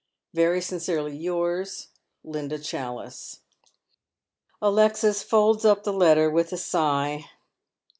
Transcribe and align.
"Very 0.33 0.61
sincerely 0.61 1.15
yours, 1.15 1.89
"Linda 2.23 2.57
Challice." 2.57 3.41
Alexis 4.59 5.21
folds 5.21 5.63
up 5.63 5.83
the 5.83 5.93
letter 5.93 6.27
with 6.27 6.51
a 6.51 6.57
sigh. 6.57 7.25